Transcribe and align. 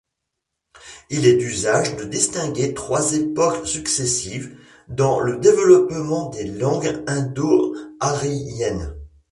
Il 1.11 1.27
est 1.27 1.35
d'usage 1.37 1.95
de 1.95 2.05
distinguer 2.05 2.73
trois 2.73 3.13
époques 3.13 3.67
successives 3.67 4.57
dans 4.87 5.19
le 5.19 5.37
développement 5.37 6.29
des 6.29 6.45
langues 6.45 7.03
indo-aryennes. 7.05 8.95